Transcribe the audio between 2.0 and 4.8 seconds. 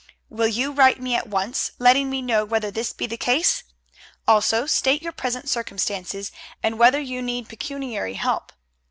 me know whether this be the case? Also